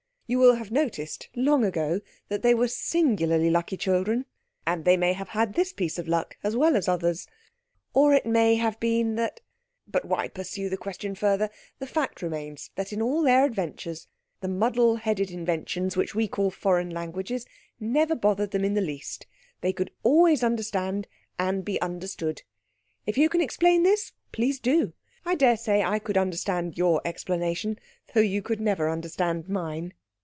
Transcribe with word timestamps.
You 0.33 0.39
will 0.39 0.55
have 0.55 0.71
noticed 0.71 1.27
long 1.35 1.65
ago 1.65 1.99
that 2.29 2.41
they 2.41 2.53
were 2.53 2.69
singularly 2.69 3.49
lucky 3.49 3.75
children, 3.75 4.25
and 4.65 4.85
they 4.85 4.95
may 4.95 5.11
have 5.11 5.27
had 5.27 5.55
this 5.55 5.73
piece 5.73 5.99
of 5.99 6.07
luck 6.07 6.37
as 6.41 6.55
well 6.55 6.77
as 6.77 6.87
others. 6.87 7.27
Or 7.93 8.13
it 8.13 8.25
may 8.25 8.55
have 8.55 8.79
been 8.79 9.15
that... 9.17 9.41
but 9.85 10.05
why 10.05 10.29
pursue 10.29 10.69
the 10.69 10.77
question 10.77 11.15
further? 11.15 11.49
The 11.79 11.85
fact 11.85 12.21
remains 12.21 12.69
that 12.75 12.93
in 12.93 13.01
all 13.01 13.21
their 13.21 13.43
adventures 13.43 14.07
the 14.39 14.47
muddle 14.47 14.95
headed 14.95 15.31
inventions 15.31 15.97
which 15.97 16.15
we 16.15 16.29
call 16.29 16.49
foreign 16.49 16.91
languages 16.91 17.45
never 17.77 18.15
bothered 18.15 18.51
them 18.51 18.63
in 18.63 18.73
the 18.73 18.79
least. 18.79 19.27
They 19.59 19.73
could 19.73 19.91
always 20.01 20.45
understand 20.45 21.09
and 21.37 21.65
be 21.65 21.81
understood. 21.81 22.43
If 23.05 23.17
you 23.17 23.27
can 23.27 23.41
explain 23.41 23.83
this, 23.83 24.13
please 24.31 24.61
do. 24.61 24.93
I 25.25 25.35
daresay 25.35 25.83
I 25.83 25.99
could 25.99 26.15
understand 26.17 26.77
your 26.77 27.01
explanation, 27.03 27.77
though 28.13 28.21
you 28.21 28.41
could 28.41 28.61
never 28.61 28.89
understand 28.89 29.49
mine. 29.49 29.93